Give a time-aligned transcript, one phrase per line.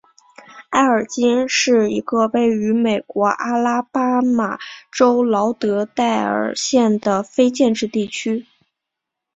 [0.71, 4.57] 埃尔金是一个位于美国阿拉巴马
[4.91, 8.47] 州劳德代尔县的非建制地区。